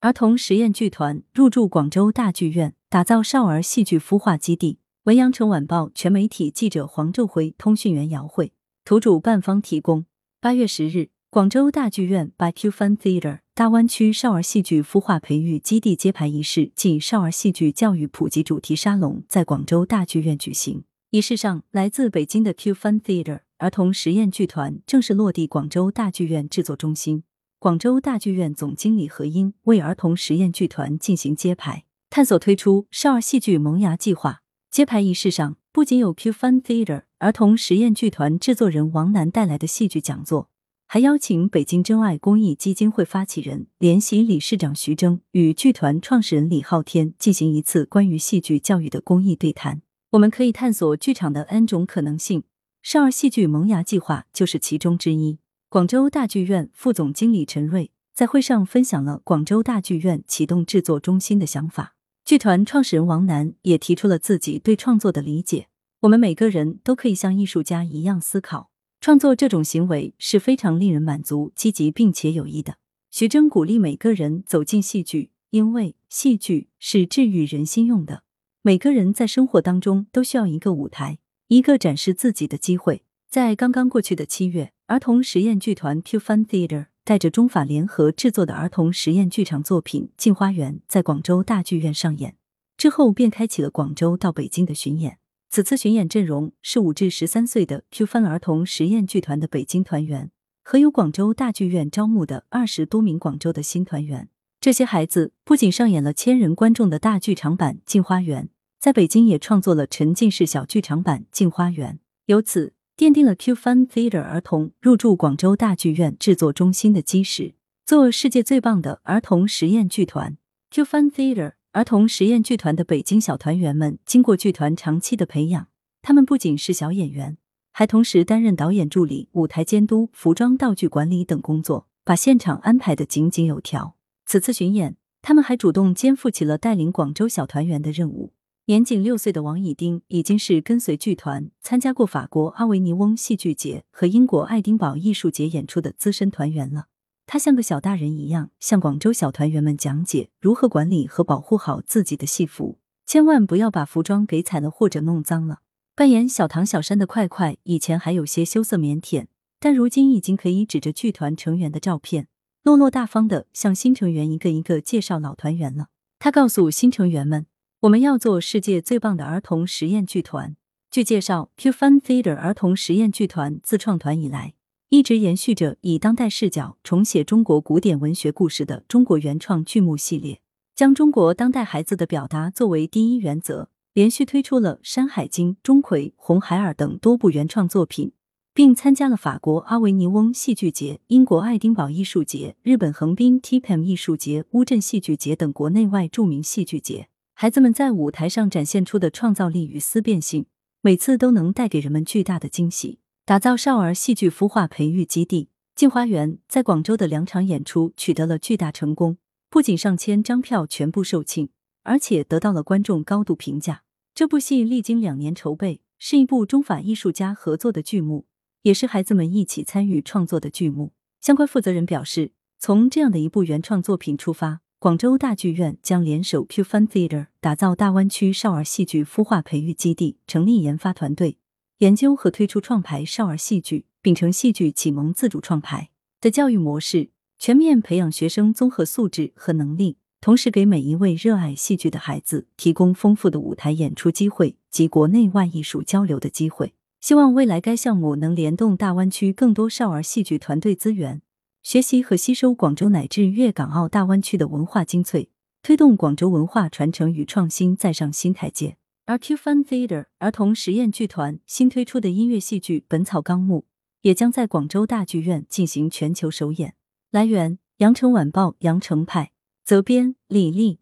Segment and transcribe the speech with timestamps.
[0.00, 4.78] 儿童实验剧团入驻广州大剧院，打造少儿戏剧孵化基地。
[5.02, 8.52] 文阳城晚报全媒体记者黄昼辉，通讯员姚慧，
[8.84, 10.06] 图主办方提供。
[10.40, 20.84] 八月十日，广州大剧院 By Q Fun Theater 大湾区少儿戏剧孵化培育基地揭牌仪式暨少儿戏剧教育普及主题沙龙在广州大剧院举行。
[21.10, 27.24] 仪式上，来自北京的 Q Fun Theater 儿童实验剧团正式落地广州大剧院制作中心。
[27.60, 34.42] 广州大剧院总经理何英为儿童实验剧团进行揭牌，探索推出少儿戏剧萌芽计划。
[34.70, 40.50] 揭牌仪式上，不仅有 Q Fun Theater 儿童实验剧团制作人王楠带来的戏剧讲座，
[40.86, 49.82] 还邀请北京真爱公益基金会发起人、联席理事长徐峥与剧团创始人李昊天进行一次关于戏剧教育的公益对谈。
[50.10, 52.44] 我们可以探索剧场的 N 种可能性，
[52.82, 55.40] 少儿戏剧萌芽计划就是其中之一。
[55.70, 61.94] 广州大剧院副总经理陈瑞在会上分享了广州大剧院启动制作中心的想法。
[62.24, 65.68] 剧团创始人王楠也提出了自己对创作的理解：
[66.00, 72.78] 我们每个人都可以像艺术家一样思考，创作这种行为是非常令人满足、积极并且有益的。
[73.10, 78.22] 徐峥鼓励每个人走进戏剧，因为戏剧是治愈人心用的。
[78.62, 83.02] 每个人在生活当中都需要一个舞台，一个展示自己的机会。
[83.28, 92.36] 在刚刚过去的七月，儿童实验剧团 Q Fun Theater 带着中法联合制作的儿童实验剧场作品《镜花园》在广州大剧院上演，
[92.78, 95.18] 之后便开启了广州到北京的巡演。
[95.50, 100.30] 此次巡演阵容是五至十三岁的 Q Fun 儿童实验剧团的北京团员，
[100.64, 104.30] 和由广州大剧院招募的二十多名广州的新团员。
[104.58, 108.44] 这些孩子不仅上演了千人观众的大剧场版《镜花园》。
[108.80, 111.94] 在北京也创作了沉浸式小剧场版《镜花园》，
[112.24, 117.54] 由此奠定了 Q Fun Theater 儿童入驻广州大剧院制作中心的基石。
[117.86, 120.36] 做世界最棒的儿童实验剧团
[120.72, 125.68] ，Q Fun Theater 儿童实验剧团的北京小团员们，经过剧团长期的培养，
[126.02, 127.38] 他们不仅是小演员，
[127.72, 133.94] 还同时担任导演助理、舞台监督、服装道具管理等工作，把现场安排的井井有条。
[134.26, 138.32] 此次巡演，他们还主动肩负起了带领广州小团员的任务。
[138.68, 146.88] 年仅六岁的王以丁已经是跟随剧团参加过法国阿维尼翁戏剧节和英国爱丁堡艺术节演出的资深团员了。
[147.24, 155.60] 他像个小大人一样，向广州小团员们讲解如何管理和保护好自己的戏服，千万不要把服装给踩了或者弄脏了。
[155.96, 162.28] 扮演小唐小山的快快以前还有些羞涩腼腆，但如今已经可以指着剧团成员的照片，
[162.62, 165.86] 落落大方的向新成员一个一个介绍老团员了。
[166.18, 167.46] 他告诉新成员们。
[167.82, 170.56] 我们要做世界最棒的儿童实验剧团。
[170.90, 174.54] 据介绍，Q Fun Theater 儿童实验剧团自创团以来，
[174.88, 180.40] 一直延续着以当代视角重写中国古典文学故事的中国原创剧目系列，
[180.74, 188.10] 将中国当代孩子的表达作为第一原则，连续推出了《山海经》《钟馗》《红孩儿》等多部原创作品，
[188.52, 197.08] 并参加了法国阿维尼翁戏剧节、英国爱丁堡艺术节、日本横滨 TPM 艺术节、乌镇戏剧节等国内外著名戏剧节。
[197.40, 200.46] 孩子们在舞台上展现出的创造力与思辨性，
[200.80, 202.98] 每次都能带给人们巨大的惊喜。
[203.24, 211.50] 打造少儿戏剧孵化培育基地，镜花园在广州的两场演出取得了巨大成功，不仅上千张票全部售罄，
[211.84, 213.84] 而且得到了观众高度评价。
[214.12, 218.26] 这部戏历经两年筹备，是一部中法艺术家合作的剧目，
[218.62, 220.92] 也是孩子们一起参与创作的剧目。
[221.20, 224.62] 相关负责人表示，从这样的一部原创作品出发。
[224.80, 231.36] 广州大剧院将联手 Q Fun Theatre 打造大湾区少儿戏剧孵化培育基地，成立研发团队，
[231.78, 235.90] 研究和推出创牌少儿戏剧，秉承戏剧启蒙自主创牌
[236.20, 246.74] 的教育模式，全面培养学生综合素质和能力，同时给每一位热爱戏剧的孩子提供丰富的舞台演出机会及国内外艺术交流的机会。
[247.00, 251.20] 希望未来该项目能联动大湾区更多少儿戏剧团队资源。
[251.68, 255.28] 学习和吸收广州乃至粤港澳大湾区的文化精粹，
[255.62, 258.78] 推动广州文化传承与创新再上新台阶。
[259.04, 263.66] 而 Q Fun Theatre 儿童实验剧团新推出的音乐戏剧《本草纲目》
[264.00, 266.72] 也将在广州大剧院进行全球首演。
[267.10, 269.32] 来源：羊城晚报羊城派，
[269.62, 270.80] 责编：李丽。